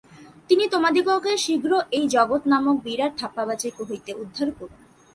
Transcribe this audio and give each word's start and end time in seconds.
তিনি 0.49 0.63
তোমাদিগকে 0.67 1.31
শীঘ্র 1.37 1.71
এই 1.91 2.05
জগৎ 2.07 2.41
নামক 2.51 2.77
বিরাট 2.83 3.11
ধাপ্পাবাজি 3.19 3.69
হইতে 3.89 4.11
উদ্ধার 4.13 4.49
করুন। 4.51 4.81